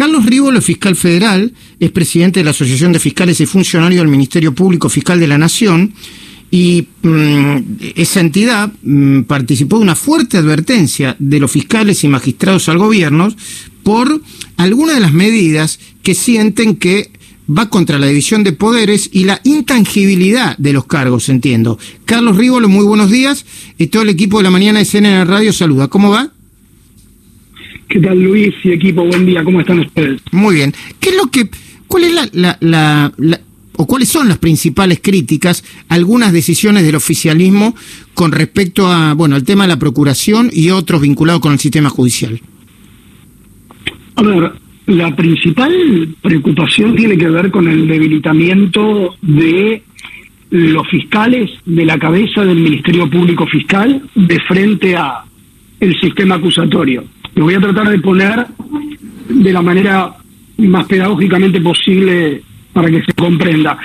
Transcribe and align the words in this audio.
Carlos 0.00 0.24
Rívolo, 0.24 0.62
fiscal 0.62 0.96
federal, 0.96 1.52
es 1.78 1.90
presidente 1.90 2.40
de 2.40 2.44
la 2.44 2.52
Asociación 2.52 2.90
de 2.90 2.98
Fiscales 2.98 3.38
y 3.42 3.44
Funcionarios 3.44 4.00
del 4.00 4.08
Ministerio 4.08 4.54
Público 4.54 4.88
Fiscal 4.88 5.20
de 5.20 5.26
la 5.26 5.36
Nación 5.36 5.92
y 6.50 6.86
mm, 7.02 7.56
esa 7.96 8.20
entidad 8.20 8.72
mm, 8.82 9.24
participó 9.24 9.76
de 9.76 9.82
una 9.82 9.94
fuerte 9.94 10.38
advertencia 10.38 11.16
de 11.18 11.38
los 11.38 11.50
fiscales 11.50 12.02
y 12.02 12.08
magistrados 12.08 12.70
al 12.70 12.78
gobierno 12.78 13.28
por 13.82 14.22
algunas 14.56 14.94
de 14.94 15.02
las 15.02 15.12
medidas 15.12 15.78
que 16.02 16.14
sienten 16.14 16.76
que 16.76 17.10
va 17.46 17.68
contra 17.68 17.98
la 17.98 18.06
división 18.06 18.42
de 18.42 18.52
poderes 18.52 19.10
y 19.12 19.24
la 19.24 19.42
intangibilidad 19.44 20.56
de 20.56 20.72
los 20.72 20.86
cargos, 20.86 21.28
entiendo. 21.28 21.78
Carlos 22.06 22.38
Rívolo, 22.38 22.70
muy 22.70 22.86
buenos 22.86 23.10
días. 23.10 23.44
Y 23.76 23.88
todo 23.88 24.04
el 24.04 24.08
equipo 24.08 24.38
de 24.38 24.44
la 24.44 24.50
mañana 24.50 24.78
de 24.78 24.86
CNN 24.86 25.26
Radio 25.26 25.52
saluda. 25.52 25.88
¿Cómo 25.88 26.08
va? 26.08 26.32
¿Qué 27.90 27.98
tal 27.98 28.22
Luis 28.22 28.54
y 28.62 28.70
equipo? 28.70 29.04
Buen 29.04 29.26
día, 29.26 29.42
¿cómo 29.42 29.60
están 29.60 29.80
ustedes? 29.80 30.22
Muy 30.30 30.54
bien. 30.54 30.72
¿Qué 31.00 31.08
es 31.08 31.16
lo 31.16 31.26
que, 31.26 31.50
cuál 31.88 32.04
es 32.04 32.30
la, 32.32 32.56
la, 32.60 33.12
o 33.76 33.84
cuáles 33.84 34.08
son 34.08 34.28
las 34.28 34.38
principales 34.38 35.00
críticas, 35.02 35.64
algunas 35.88 36.32
decisiones 36.32 36.84
del 36.84 36.94
oficialismo 36.94 37.74
con 38.14 38.30
respecto 38.30 38.86
a, 38.86 39.14
bueno, 39.14 39.34
al 39.34 39.42
tema 39.42 39.64
de 39.64 39.70
la 39.70 39.78
procuración 39.80 40.50
y 40.52 40.70
otros 40.70 41.00
vinculados 41.00 41.42
con 41.42 41.52
el 41.52 41.58
sistema 41.58 41.90
judicial? 41.90 42.40
A 44.14 44.22
ver, 44.22 44.52
la 44.86 45.16
principal 45.16 46.14
preocupación 46.22 46.94
tiene 46.94 47.18
que 47.18 47.28
ver 47.28 47.50
con 47.50 47.66
el 47.66 47.88
debilitamiento 47.88 49.16
de 49.20 49.82
los 50.50 50.88
fiscales 50.88 51.50
de 51.66 51.84
la 51.84 51.98
cabeza 51.98 52.44
del 52.44 52.60
Ministerio 52.60 53.10
Público 53.10 53.48
Fiscal 53.48 54.00
de 54.14 54.38
frente 54.46 54.94
a 54.94 55.24
el 55.80 56.00
sistema 56.00 56.36
acusatorio. 56.36 57.02
Lo 57.34 57.44
voy 57.44 57.54
a 57.54 57.60
tratar 57.60 57.88
de 57.88 57.98
poner 57.98 58.46
de 59.28 59.52
la 59.52 59.62
manera 59.62 60.14
más 60.58 60.86
pedagógicamente 60.86 61.60
posible 61.60 62.42
para 62.72 62.90
que 62.90 63.02
se 63.02 63.12
comprenda. 63.12 63.78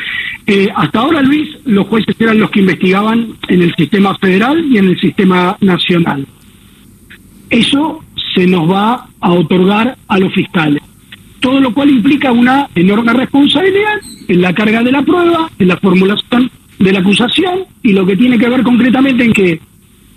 Eh, 0.45 0.69
hasta 0.75 0.99
ahora, 0.99 1.21
Luis, 1.21 1.49
los 1.65 1.87
jueces 1.87 2.15
eran 2.19 2.39
los 2.39 2.51
que 2.51 2.59
investigaban 2.59 3.33
en 3.47 3.61
el 3.61 3.73
sistema 3.75 4.15
federal 4.17 4.63
y 4.65 4.77
en 4.77 4.89
el 4.89 4.99
sistema 4.99 5.57
nacional. 5.61 6.27
Eso 7.49 8.03
se 8.35 8.45
nos 8.45 8.69
va 8.69 9.07
a 9.19 9.31
otorgar 9.31 9.97
a 10.07 10.19
los 10.19 10.33
fiscales. 10.33 10.81
Todo 11.39 11.59
lo 11.59 11.73
cual 11.73 11.89
implica 11.89 12.31
una 12.31 12.67
enorme 12.75 13.13
responsabilidad 13.13 13.99
en 14.27 14.41
la 14.41 14.53
carga 14.53 14.83
de 14.83 14.91
la 14.91 15.03
prueba, 15.03 15.49
en 15.57 15.67
la 15.67 15.77
formulación 15.77 16.51
de 16.79 16.91
la 16.91 16.99
acusación 16.99 17.65
y 17.81 17.93
lo 17.93 18.05
que 18.05 18.17
tiene 18.17 18.37
que 18.37 18.49
ver 18.49 18.63
concretamente 18.63 19.23
en 19.23 19.33
que 19.33 19.61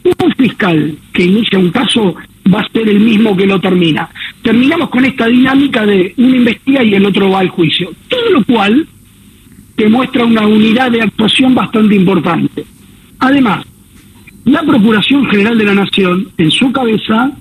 un 0.05 0.33
fiscal 0.35 0.97
que 1.13 1.25
inicia 1.25 1.59
un 1.59 1.71
caso 1.71 2.15
va 2.53 2.61
a 2.61 2.69
ser 2.73 2.89
el 2.89 3.01
mismo 3.01 3.37
que 3.37 3.47
lo 3.47 3.61
termina. 3.61 4.09
Terminamos 4.43 4.89
con 4.91 5.05
esta 5.05 5.27
dinámica 5.27 5.85
de 5.85 6.15
uno 6.17 6.37
investiga 6.37 6.83
y 6.83 6.95
el 6.95 7.05
otro 7.05 7.31
va 7.31 7.41
al 7.41 7.49
juicio. 7.49 7.93
Todo 8.09 8.31
lo 8.31 8.45
cual 8.45 8.87
demuestra 9.77 10.25
una 10.25 10.47
unidad 10.47 10.91
de 10.91 11.03
actuación 11.03 11.55
bastante 11.55 11.95
importante. 11.95 12.65
Además, 13.21 13.65
la 14.45 14.63
Procuración 14.63 15.27
General 15.27 15.59
de 15.59 15.65
la 15.65 15.75
Nación, 15.75 16.29
en 16.37 16.51
su 16.51 16.73
cabeza, 16.73 17.33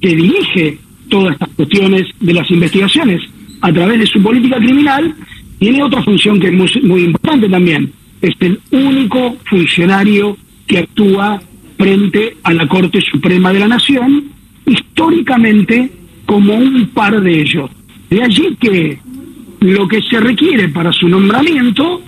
que 0.00 0.14
dirige 0.14 0.78
todas 1.08 1.34
estas 1.34 1.48
cuestiones 1.50 2.06
de 2.20 2.34
las 2.34 2.50
investigaciones 2.50 3.22
a 3.60 3.72
través 3.72 3.98
de 3.98 4.06
su 4.06 4.22
política 4.22 4.58
criminal, 4.58 5.14
tiene 5.58 5.82
otra 5.82 6.02
función 6.02 6.38
que 6.38 6.48
es 6.48 6.52
muy, 6.52 6.70
muy 6.82 7.04
importante 7.04 7.48
también. 7.48 7.92
Es 8.20 8.34
el 8.40 8.60
único 8.70 9.36
funcionario 9.48 10.36
que 10.66 10.78
actúa 10.78 11.40
frente 11.76 12.36
a 12.42 12.52
la 12.52 12.66
Corte 12.66 13.00
Suprema 13.00 13.52
de 13.52 13.60
la 13.60 13.68
Nación, 13.68 14.35
históricamente 14.96 15.90
como 16.24 16.54
un 16.54 16.88
par 16.88 17.20
de 17.20 17.42
ellos. 17.42 17.70
De 18.08 18.22
allí 18.22 18.56
que 18.58 18.98
lo 19.60 19.86
que 19.86 20.00
se 20.00 20.18
requiere 20.18 20.70
para 20.70 20.90
su 20.90 21.06
nombramiento 21.06 22.00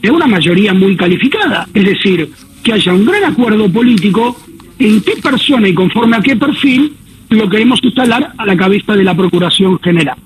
es 0.00 0.10
una 0.10 0.28
mayoría 0.28 0.72
muy 0.72 0.96
calificada, 0.96 1.66
es 1.74 1.84
decir, 1.84 2.30
que 2.62 2.72
haya 2.72 2.94
un 2.94 3.04
gran 3.04 3.24
acuerdo 3.24 3.68
político 3.68 4.36
en 4.78 5.00
qué 5.00 5.16
persona 5.20 5.68
y 5.68 5.74
conforme 5.74 6.16
a 6.16 6.20
qué 6.20 6.36
perfil 6.36 6.92
lo 7.30 7.48
queremos 7.48 7.80
instalar 7.82 8.32
a 8.38 8.46
la 8.46 8.56
cabeza 8.56 8.94
de 8.94 9.02
la 9.02 9.16
Procuración 9.16 9.76
General. 9.80 10.16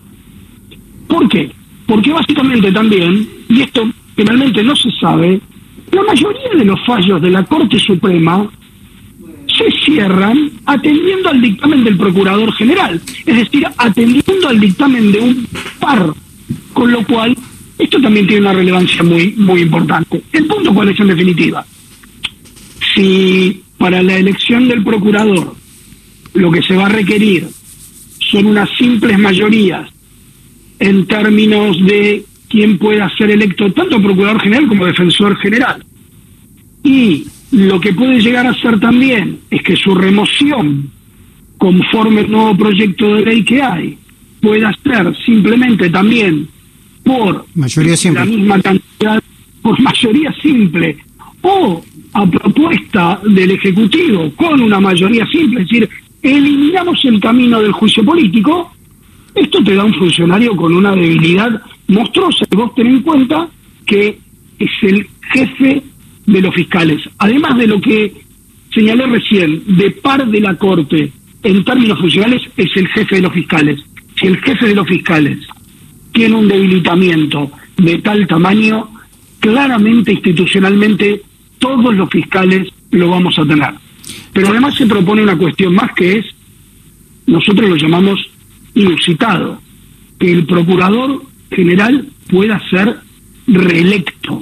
¿Por 1.08 1.26
qué? 1.30 1.50
Porque 1.86 2.12
básicamente 2.12 2.70
también, 2.72 3.26
y 3.48 3.62
esto 3.62 3.88
finalmente 4.14 4.62
no 4.62 4.76
se 4.76 4.90
sabe, 5.00 5.40
la 5.90 6.02
mayoría 6.02 6.50
de 6.58 6.64
los 6.66 6.84
fallos 6.84 7.22
de 7.22 7.30
la 7.30 7.42
Corte 7.44 7.78
Suprema 7.78 8.46
se 9.56 9.70
cierran 9.84 10.50
atendiendo 10.66 11.28
al 11.28 11.40
dictamen 11.40 11.84
del 11.84 11.96
Procurador 11.96 12.52
General, 12.54 13.00
es 13.26 13.36
decir, 13.36 13.66
atendiendo 13.76 14.48
al 14.48 14.60
dictamen 14.60 15.12
de 15.12 15.20
un 15.20 15.46
par, 15.78 16.12
con 16.72 16.92
lo 16.92 17.04
cual 17.06 17.36
esto 17.78 18.00
también 18.00 18.26
tiene 18.26 18.42
una 18.42 18.52
relevancia 18.52 19.02
muy, 19.02 19.34
muy 19.36 19.62
importante. 19.62 20.22
El 20.32 20.46
punto 20.46 20.72
cuál 20.72 20.88
es 20.88 21.00
en 21.00 21.08
definitiva. 21.08 21.64
Si 22.94 23.62
para 23.78 24.02
la 24.02 24.16
elección 24.16 24.68
del 24.68 24.84
procurador 24.84 25.56
lo 26.34 26.50
que 26.50 26.62
se 26.62 26.76
va 26.76 26.86
a 26.86 26.90
requerir 26.90 27.48
son 28.18 28.46
unas 28.46 28.70
simples 28.78 29.18
mayorías 29.18 29.90
en 30.78 31.06
términos 31.06 31.76
de 31.84 32.24
quién 32.48 32.78
pueda 32.78 33.10
ser 33.16 33.30
electo 33.30 33.72
tanto 33.72 34.00
procurador 34.00 34.40
general 34.40 34.68
como 34.68 34.86
defensor 34.86 35.36
general, 35.38 35.84
y 36.82 37.26
lo 37.52 37.80
que 37.80 37.92
puede 37.92 38.20
llegar 38.20 38.46
a 38.46 38.54
ser 38.54 38.80
también 38.80 39.40
es 39.50 39.62
que 39.62 39.76
su 39.76 39.94
remoción, 39.94 40.90
conforme 41.58 42.22
el 42.22 42.30
nuevo 42.30 42.56
proyecto 42.56 43.14
de 43.14 43.24
ley 43.26 43.44
que 43.44 43.62
hay, 43.62 43.98
pueda 44.40 44.74
ser 44.82 45.14
simplemente 45.24 45.90
también 45.90 46.48
por 47.04 47.44
mayoría 47.54 47.96
simple. 47.96 48.20
la 48.20 48.26
misma 48.26 48.60
cantidad, 48.60 49.22
por 49.60 49.80
mayoría 49.80 50.32
simple, 50.40 50.96
o 51.42 51.84
a 52.14 52.26
propuesta 52.26 53.20
del 53.22 53.50
Ejecutivo 53.52 54.32
con 54.34 54.60
una 54.60 54.80
mayoría 54.80 55.26
simple, 55.26 55.62
es 55.62 55.68
decir, 55.68 55.88
eliminamos 56.22 57.04
el 57.04 57.20
camino 57.20 57.60
del 57.60 57.72
juicio 57.72 58.04
político, 58.04 58.72
esto 59.34 59.62
te 59.62 59.74
da 59.74 59.84
un 59.84 59.94
funcionario 59.94 60.56
con 60.56 60.74
una 60.74 60.92
debilidad 60.94 61.60
monstruosa. 61.88 62.44
Y 62.50 62.56
vos 62.56 62.74
ten 62.74 62.86
en 62.86 63.02
cuenta 63.02 63.48
que 63.86 64.18
es 64.58 64.70
el 64.82 65.06
jefe 65.32 65.82
de 66.26 66.40
los 66.40 66.54
fiscales. 66.54 67.00
Además 67.18 67.56
de 67.58 67.66
lo 67.66 67.80
que 67.80 68.12
señalé 68.72 69.06
recién, 69.06 69.62
de 69.66 69.90
par 69.90 70.26
de 70.26 70.40
la 70.40 70.54
Corte, 70.56 71.12
en 71.42 71.64
términos 71.64 71.98
funcionales, 71.98 72.42
es 72.56 72.70
el 72.76 72.88
jefe 72.88 73.16
de 73.16 73.22
los 73.22 73.32
fiscales. 73.32 73.80
Si 74.18 74.26
el 74.26 74.38
jefe 74.38 74.66
de 74.66 74.74
los 74.74 74.86
fiscales 74.86 75.38
tiene 76.12 76.36
un 76.36 76.48
debilitamiento 76.48 77.50
de 77.76 77.98
tal 77.98 78.26
tamaño, 78.26 78.88
claramente 79.40 80.12
institucionalmente 80.12 81.22
todos 81.58 81.94
los 81.94 82.08
fiscales 82.10 82.68
lo 82.90 83.08
vamos 83.08 83.38
a 83.38 83.44
tener. 83.44 83.74
Pero 84.32 84.48
además 84.48 84.74
se 84.76 84.86
propone 84.86 85.22
una 85.22 85.36
cuestión 85.36 85.74
más 85.74 85.92
que 85.92 86.18
es, 86.18 86.26
nosotros 87.26 87.68
lo 87.68 87.76
llamamos 87.76 88.20
inusitado, 88.74 89.60
que 90.18 90.32
el 90.32 90.46
procurador 90.46 91.22
general 91.50 92.08
pueda 92.28 92.60
ser 92.70 92.98
reelecto. 93.46 94.41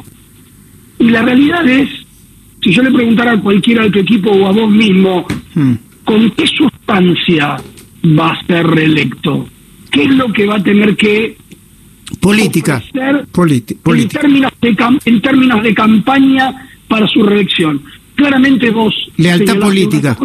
Y 1.10 1.12
la 1.12 1.22
realidad 1.22 1.68
es, 1.68 1.88
si 2.62 2.70
yo 2.70 2.84
le 2.84 2.92
preguntara 2.92 3.32
a 3.32 3.40
cualquiera 3.40 3.82
de 3.82 3.90
tu 3.90 3.98
equipo 3.98 4.30
o 4.30 4.46
a 4.46 4.52
vos 4.52 4.70
mismo, 4.70 5.26
hmm. 5.54 5.72
¿con 6.04 6.30
qué 6.30 6.46
sustancia 6.46 7.56
va 8.16 8.30
a 8.30 8.46
ser 8.46 8.64
reelecto? 8.64 9.48
¿Qué 9.90 10.04
es 10.04 10.10
lo 10.10 10.32
que 10.32 10.46
va 10.46 10.54
a 10.54 10.62
tener 10.62 10.94
que 10.94 11.36
política, 13.82 14.20
en 14.20 14.20
términos 14.20 14.52
de 14.60 14.76
en 15.04 15.20
términos 15.20 15.62
de 15.64 15.74
campaña 15.74 16.68
para 16.86 17.08
su 17.08 17.24
reelección? 17.24 17.82
Claramente 18.14 18.70
vos 18.70 18.94
lealtad 19.16 19.58
política. 19.58 20.16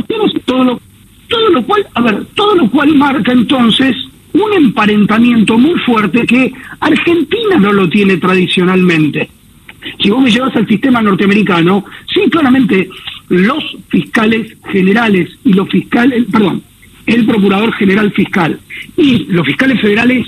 Todo 0.46 0.64
lo, 0.66 0.82
todo 1.28 1.50
lo 1.50 1.66
cual, 1.66 1.88
a 1.96 2.02
ver, 2.02 2.26
todo 2.36 2.54
lo 2.54 2.70
cual 2.70 2.94
marca 2.94 3.32
entonces 3.32 3.96
un 4.34 4.54
emparentamiento 4.54 5.58
muy 5.58 5.80
fuerte 5.80 6.28
que 6.28 6.54
Argentina 6.80 7.58
no 7.58 7.74
lo 7.74 7.90
tiene 7.90 8.18
tradicionalmente. 8.18 9.32
Si 10.06 10.12
vos 10.12 10.22
me 10.22 10.30
llevas 10.30 10.56
al 10.56 10.68
sistema 10.68 11.02
norteamericano, 11.02 11.84
sí, 12.14 12.30
claramente 12.30 12.88
los 13.28 13.76
fiscales 13.90 14.56
generales 14.72 15.32
y 15.44 15.54
los 15.54 15.68
fiscales, 15.68 16.26
perdón, 16.32 16.62
el 17.08 17.26
procurador 17.26 17.74
general 17.74 18.12
fiscal 18.12 18.60
y 18.96 19.26
los 19.30 19.44
fiscales 19.48 19.82
federales, 19.82 20.28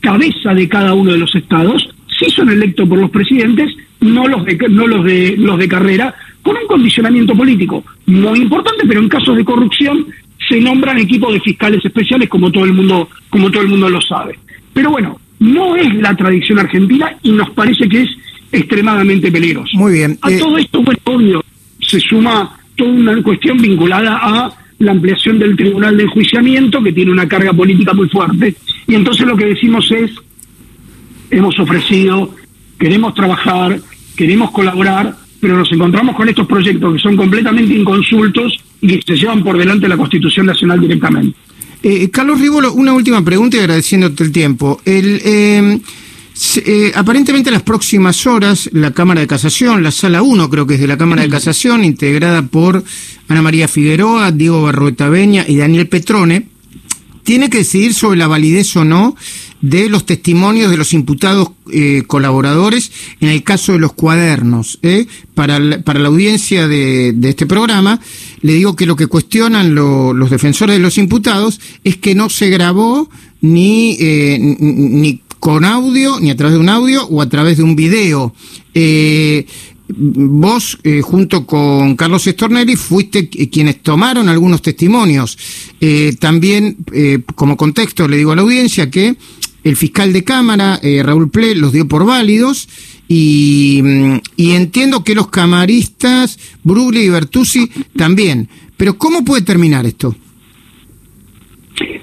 cabeza 0.00 0.54
de 0.54 0.66
cada 0.66 0.94
uno 0.94 1.12
de 1.12 1.18
los 1.18 1.34
estados, 1.34 1.90
sí 2.18 2.30
son 2.30 2.48
electos 2.48 2.88
por 2.88 2.96
los 2.96 3.10
presidentes, 3.10 3.70
no 4.00 4.26
los 4.26 4.46
de, 4.46 4.56
no 4.70 4.86
los 4.86 5.04
de, 5.04 5.36
los 5.36 5.58
de 5.58 5.68
carrera, 5.68 6.14
con 6.40 6.56
un 6.56 6.66
condicionamiento 6.66 7.36
político 7.36 7.84
muy 8.06 8.38
importante, 8.38 8.86
pero 8.88 9.00
en 9.00 9.10
casos 9.10 9.36
de 9.36 9.44
corrupción 9.44 10.06
se 10.48 10.58
nombran 10.58 10.96
equipos 10.96 11.34
de 11.34 11.40
fiscales 11.40 11.84
especiales 11.84 12.30
como 12.30 12.50
todo 12.50 12.64
el 12.64 12.72
mundo, 12.72 13.10
como 13.28 13.50
todo 13.50 13.60
el 13.60 13.68
mundo 13.68 13.90
lo 13.90 14.00
sabe. 14.00 14.38
Pero 14.72 14.90
bueno, 14.90 15.20
no 15.38 15.76
es 15.76 15.94
la 15.96 16.16
tradición 16.16 16.60
argentina 16.60 17.14
y 17.22 17.32
nos 17.32 17.50
parece 17.50 17.86
que 17.90 18.04
es 18.04 18.08
extremadamente 18.52 19.30
peligroso. 19.30 19.76
Muy 19.76 19.92
bien. 19.92 20.18
A 20.22 20.30
eh, 20.30 20.38
todo 20.38 20.58
esto, 20.58 20.82
bueno, 20.82 21.00
obvio, 21.04 21.44
se 21.80 22.00
suma 22.00 22.58
toda 22.76 22.90
una 22.90 23.22
cuestión 23.22 23.58
vinculada 23.58 24.18
a 24.20 24.52
la 24.78 24.92
ampliación 24.92 25.38
del 25.38 25.56
tribunal 25.56 25.96
de 25.96 26.04
enjuiciamiento, 26.04 26.82
que 26.82 26.92
tiene 26.92 27.10
una 27.10 27.28
carga 27.28 27.52
política 27.52 27.92
muy 27.92 28.08
fuerte. 28.08 28.54
Y 28.86 28.94
entonces 28.94 29.26
lo 29.26 29.36
que 29.36 29.46
decimos 29.46 29.90
es, 29.90 30.10
hemos 31.30 31.58
ofrecido, 31.58 32.34
queremos 32.78 33.14
trabajar, 33.14 33.80
queremos 34.16 34.50
colaborar, 34.52 35.16
pero 35.40 35.56
nos 35.56 35.70
encontramos 35.72 36.16
con 36.16 36.28
estos 36.28 36.46
proyectos 36.46 36.94
que 36.94 37.00
son 37.00 37.16
completamente 37.16 37.74
inconsultos 37.74 38.58
y 38.80 38.88
que 38.88 39.02
se 39.02 39.16
llevan 39.16 39.42
por 39.42 39.58
delante 39.58 39.88
la 39.88 39.96
Constitución 39.96 40.46
Nacional 40.46 40.80
directamente. 40.80 41.36
Eh, 41.82 42.10
Carlos 42.10 42.40
Rivolo, 42.40 42.72
una 42.72 42.92
última 42.92 43.24
pregunta 43.24 43.56
y 43.56 43.60
agradeciéndote 43.60 44.24
el 44.24 44.32
tiempo. 44.32 44.80
El, 44.84 45.20
eh, 45.24 45.80
eh, 46.64 46.92
aparentemente 46.94 47.50
en 47.50 47.54
las 47.54 47.62
próximas 47.62 48.26
horas 48.26 48.70
la 48.72 48.92
Cámara 48.92 49.20
de 49.20 49.26
Casación, 49.26 49.82
la 49.82 49.90
Sala 49.90 50.22
1 50.22 50.50
creo 50.50 50.66
que 50.66 50.74
es 50.74 50.80
de 50.80 50.86
la 50.86 50.96
Cámara 50.96 51.22
de 51.22 51.28
Casación, 51.28 51.84
integrada 51.84 52.42
por 52.42 52.84
Ana 53.26 53.42
María 53.42 53.66
Figueroa, 53.66 54.30
Diego 54.30 54.62
Barrueta 54.62 55.08
Beña 55.08 55.44
y 55.48 55.56
Daniel 55.56 55.88
Petrone, 55.88 56.46
tiene 57.24 57.50
que 57.50 57.58
decidir 57.58 57.92
sobre 57.92 58.18
la 58.18 58.26
validez 58.26 58.76
o 58.76 58.84
no 58.84 59.16
de 59.60 59.88
los 59.88 60.06
testimonios 60.06 60.70
de 60.70 60.76
los 60.76 60.92
imputados 60.92 61.50
eh, 61.72 62.04
colaboradores 62.06 62.92
en 63.20 63.28
el 63.28 63.42
caso 63.42 63.72
de 63.72 63.80
los 63.80 63.92
cuadernos. 63.92 64.78
¿eh? 64.82 65.06
Para, 65.34 65.58
la, 65.58 65.82
para 65.82 65.98
la 65.98 66.08
audiencia 66.08 66.68
de, 66.68 67.12
de, 67.14 67.28
este 67.30 67.46
programa, 67.46 68.00
le 68.40 68.54
digo 68.54 68.76
que 68.76 68.86
lo 68.86 68.96
que 68.96 69.08
cuestionan 69.08 69.74
lo, 69.74 70.12
los 70.12 70.30
defensores 70.30 70.76
de 70.76 70.82
los 70.82 70.98
imputados 70.98 71.60
es 71.84 71.96
que 71.96 72.14
no 72.14 72.30
se 72.30 72.48
grabó 72.48 73.10
ni, 73.40 73.96
eh, 74.00 74.38
ni 74.40 75.20
con 75.38 75.64
audio, 75.64 76.20
ni 76.20 76.30
a 76.30 76.36
través 76.36 76.54
de 76.54 76.60
un 76.60 76.68
audio 76.68 77.06
o 77.06 77.22
a 77.22 77.28
través 77.28 77.56
de 77.58 77.62
un 77.62 77.76
video. 77.76 78.34
Eh, 78.74 79.46
vos, 79.88 80.78
eh, 80.82 81.00
junto 81.02 81.46
con 81.46 81.96
Carlos 81.96 82.26
Estornelli, 82.26 82.76
fuiste 82.76 83.28
quienes 83.28 83.82
tomaron 83.82 84.28
algunos 84.28 84.62
testimonios. 84.62 85.38
Eh, 85.80 86.16
también, 86.18 86.76
como 87.34 87.56
contexto, 87.56 88.08
le 88.08 88.16
digo 88.16 88.32
a 88.32 88.36
la 88.36 88.42
audiencia 88.42 88.90
que 88.90 89.16
el 89.64 89.76
fiscal 89.76 90.12
de 90.12 90.24
Cámara, 90.24 90.80
Raúl 91.02 91.30
Ple, 91.30 91.54
los 91.54 91.72
dio 91.72 91.86
por 91.86 92.04
válidos 92.04 92.68
y, 93.08 93.82
y 94.36 94.52
entiendo 94.52 95.04
que 95.04 95.14
los 95.14 95.28
camaristas, 95.28 96.38
Brugli 96.62 97.00
y 97.00 97.08
Bertuzzi, 97.08 97.70
también. 97.96 98.48
Pero 98.76 98.96
¿cómo 98.96 99.24
puede 99.24 99.42
terminar 99.42 99.84
esto? 99.86 100.14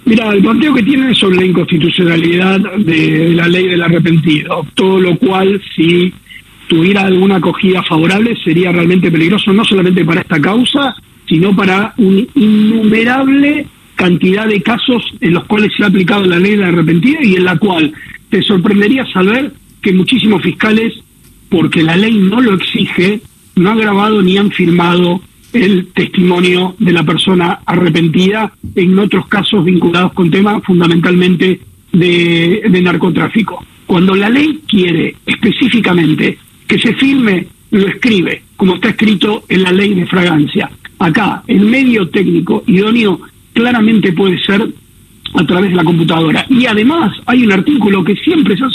Mira, 0.06 0.32
el 0.32 0.42
planteo 0.42 0.74
que 0.74 0.84
tienen 0.84 1.10
es 1.10 1.18
sobre 1.18 1.38
la 1.38 1.46
inconstitucionalidad 1.46 2.60
de 2.78 3.30
la 3.34 3.48
ley 3.48 3.68
del 3.68 3.82
arrepentido, 3.82 4.66
todo 4.76 5.00
lo 5.00 5.18
cual, 5.18 5.62
si 5.76 6.14
tuviera 6.68 7.02
alguna 7.02 7.38
acogida 7.38 7.84
favorable, 7.84 8.36
sería 8.44 8.72
realmente 8.72 9.12
peligroso, 9.12 9.52
no 9.54 9.66
solamente 9.66 10.06
para 10.06 10.22
esta 10.22 10.40
causa, 10.40 10.96
sino 11.28 11.56
para 11.56 11.94
una 11.98 12.22
innumerable 12.36 13.68
cantidad 13.96 14.48
de 14.48 14.62
casos 14.62 15.04
en 15.22 15.34
los 15.34 15.46
cuales 15.46 15.72
se 15.76 15.84
ha 15.84 15.88
aplicado 15.88 16.26
la 16.26 16.40
ley 16.40 16.52
del 16.52 16.64
arrepentido 16.64 17.22
y 17.22 17.36
en 17.36 17.46
la 17.46 17.58
cual 17.58 17.94
te 18.30 18.42
sorprendería 18.42 19.06
saber 19.12 19.54
que 19.82 19.94
muchísimos 19.94 20.42
fiscales, 20.42 20.94
porque 21.50 21.84
la 21.84 21.96
ley 21.96 22.16
no 22.18 22.42
lo 22.42 22.54
exige, 22.56 23.22
no 23.56 23.72
han 23.72 23.80
grabado 23.80 24.22
ni 24.22 24.38
han 24.38 24.52
firmado 24.52 25.22
el 25.56 25.88
testimonio 25.94 26.76
de 26.80 26.92
la 26.92 27.04
persona 27.04 27.60
arrepentida 27.66 28.52
en 28.76 29.00
otros 29.00 29.28
casos 29.28 29.64
vinculados 29.64 30.12
con 30.12 30.30
temas 30.30 30.62
fundamentalmente 30.64 31.62
de, 31.94 32.82
narcotráfico. 32.84 33.64
Cuando 33.86 34.16
la 34.16 34.30
ley 34.30 34.60
quiere 34.68 35.16
específicamente 35.26 36.38
que 36.68 36.78
se 36.78 36.94
firme, 36.96 37.48
lo 37.72 37.88
escribe, 37.88 38.44
como 38.58 38.76
está 38.76 38.90
escrito 38.90 39.44
en 39.48 39.64
la 39.64 39.72
ley 39.72 39.94
de 39.94 40.06
fragancia. 40.06 40.70
Acá, 41.00 41.44
el 41.48 41.62
medio 41.62 42.10
técnico 42.10 42.64
idóneo 42.68 43.22
claramente 43.54 44.12
puede 44.12 44.38
ser 44.40 44.68
a 45.36 45.46
través 45.46 45.70
de 45.70 45.78
la 45.78 45.84
computadora. 45.86 46.46
Y 46.50 46.66
además 46.66 47.16
hay 47.26 47.46
un 47.46 47.54
artículo 47.54 48.04
que 48.04 48.16
siempre 48.18 48.58
se 48.58 48.66
ha 48.66 48.70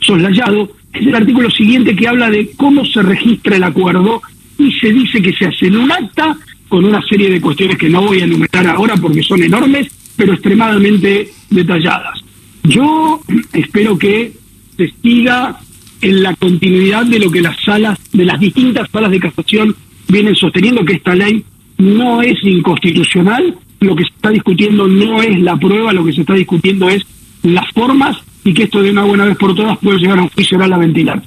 soslayado, 0.00 0.70
es 0.94 1.06
el 1.06 1.14
artículo 1.14 1.50
siguiente 1.50 1.94
que 1.94 2.08
habla 2.08 2.30
de 2.30 2.50
cómo 2.56 2.86
se 2.86 3.02
registra 3.02 3.56
el 3.56 3.64
acuerdo 3.64 4.22
y 4.58 4.72
se 4.72 4.92
dice 4.92 5.20
que 5.20 5.32
se 5.32 5.46
hace 5.46 5.66
en 5.66 5.76
un 5.76 5.92
acta 5.92 6.36
con 6.68 6.84
una 6.84 7.00
serie 7.02 7.30
de 7.30 7.40
cuestiones 7.40 7.78
que 7.78 7.88
no 7.88 8.02
voy 8.02 8.20
a 8.20 8.24
enumerar 8.24 8.66
ahora 8.66 8.96
porque 8.96 9.22
son 9.22 9.42
enormes, 9.42 9.88
pero 10.16 10.32
extremadamente 10.32 11.30
detalladas. 11.50 12.20
Yo 12.64 13.20
espero 13.52 13.96
que 13.96 14.32
se 14.76 14.92
siga 15.02 15.58
en 16.00 16.22
la 16.22 16.34
continuidad 16.34 17.06
de 17.06 17.18
lo 17.18 17.30
que 17.30 17.40
las 17.40 17.56
salas, 17.62 17.98
de 18.12 18.24
las 18.24 18.40
distintas 18.40 18.90
salas 18.90 19.10
de 19.10 19.20
casación 19.20 19.74
vienen 20.08 20.34
sosteniendo, 20.34 20.84
que 20.84 20.94
esta 20.94 21.14
ley 21.14 21.44
no 21.78 22.22
es 22.22 22.42
inconstitucional, 22.42 23.56
lo 23.80 23.94
que 23.94 24.04
se 24.04 24.10
está 24.10 24.30
discutiendo 24.30 24.88
no 24.88 25.22
es 25.22 25.38
la 25.40 25.56
prueba, 25.56 25.92
lo 25.92 26.04
que 26.04 26.12
se 26.12 26.22
está 26.22 26.34
discutiendo 26.34 26.88
es 26.88 27.04
las 27.42 27.70
formas 27.72 28.16
y 28.44 28.54
que 28.54 28.64
esto 28.64 28.82
de 28.82 28.90
una 28.90 29.04
buena 29.04 29.24
vez 29.24 29.36
por 29.36 29.54
todas 29.54 29.78
puede 29.78 29.98
llegar 29.98 30.18
a 30.18 30.22
un 30.22 30.28
juicio 30.28 30.56
oral 30.56 30.72
a 30.72 30.78
ventilar. 30.78 31.22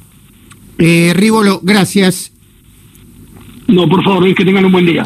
Eh, 0.77 1.13
Rívolo, 1.15 1.59
gracias. 1.61 2.33
No, 3.69 3.88
por 3.88 4.04
favor, 4.04 4.33
que 4.33 4.44
tengan 4.44 4.66
un 4.66 4.71
buen 4.71 4.86
día. 4.86 5.04